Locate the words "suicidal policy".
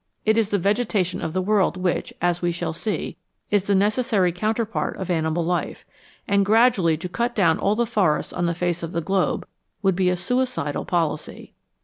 10.15-11.53